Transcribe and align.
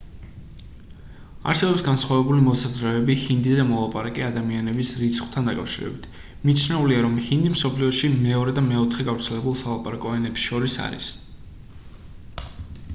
არსებობს 1.51 1.83
განსხვავებული 1.87 2.45
მოსაზრებები 2.45 3.17
ჰინდიზე 3.23 3.65
მოლაპარაკე 3.71 4.23
ადამიანების 4.29 4.93
რიცხვთან 5.03 5.51
დაკავშირებით 5.51 6.07
მიჩნეულია 6.51 7.03
რომ 7.05 7.19
ჰინდი 7.27 7.53
მსოფლიოში 7.59 8.11
მეორე 8.25 8.55
და 8.61 8.67
მეოთხე 8.71 9.07
გავრცელებულ 9.13 9.57
სალაპარაკო 9.63 10.15
ენებს 10.23 10.49
შორის 10.49 10.79
არის 10.89 11.11